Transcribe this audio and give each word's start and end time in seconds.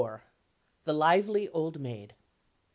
THE 0.85 0.93
LIVELY 0.93 1.47
OLD 1.49 1.79
MAID. 1.79 2.15